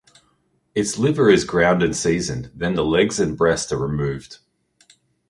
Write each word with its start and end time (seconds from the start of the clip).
Its 0.73 0.97
liver 0.97 1.29
is 1.29 1.43
ground 1.43 1.83
and 1.83 1.95
seasoned, 1.95 2.49
then 2.55 2.73
the 2.73 2.83
legs 2.83 3.19
and 3.19 3.37
breast 3.37 3.71
are 3.71 3.77
removed. 3.77 4.39